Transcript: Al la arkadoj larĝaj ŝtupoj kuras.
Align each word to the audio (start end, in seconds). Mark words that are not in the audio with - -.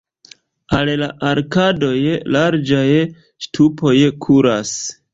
Al 0.77 0.89
la 1.01 1.09
arkadoj 1.33 1.93
larĝaj 2.39 2.83
ŝtupoj 3.47 3.97
kuras. 4.27 4.79